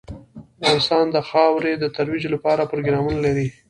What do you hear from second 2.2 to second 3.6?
لپاره پروګرامونه لري.